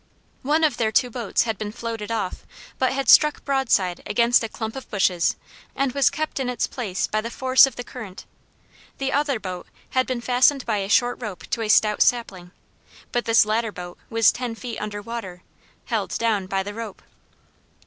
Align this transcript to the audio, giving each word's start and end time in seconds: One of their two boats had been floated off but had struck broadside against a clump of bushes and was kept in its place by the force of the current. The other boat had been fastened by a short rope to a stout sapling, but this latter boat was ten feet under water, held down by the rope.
One 0.41 0.63
of 0.63 0.77
their 0.77 0.91
two 0.91 1.11
boats 1.11 1.43
had 1.43 1.59
been 1.59 1.71
floated 1.71 2.11
off 2.11 2.43
but 2.79 2.91
had 2.91 3.07
struck 3.07 3.45
broadside 3.45 4.01
against 4.07 4.43
a 4.43 4.49
clump 4.49 4.75
of 4.75 4.89
bushes 4.89 5.35
and 5.75 5.91
was 5.91 6.09
kept 6.09 6.39
in 6.39 6.49
its 6.49 6.65
place 6.65 7.05
by 7.05 7.21
the 7.21 7.29
force 7.29 7.67
of 7.67 7.75
the 7.75 7.83
current. 7.83 8.25
The 8.97 9.13
other 9.13 9.39
boat 9.39 9.67
had 9.91 10.07
been 10.07 10.19
fastened 10.19 10.65
by 10.65 10.77
a 10.77 10.89
short 10.89 11.21
rope 11.21 11.45
to 11.51 11.61
a 11.61 11.69
stout 11.69 12.01
sapling, 12.01 12.49
but 13.11 13.25
this 13.25 13.45
latter 13.45 13.71
boat 13.71 13.99
was 14.09 14.31
ten 14.31 14.55
feet 14.55 14.79
under 14.79 15.03
water, 15.03 15.43
held 15.85 16.17
down 16.17 16.47
by 16.47 16.63
the 16.63 16.73
rope. 16.73 17.03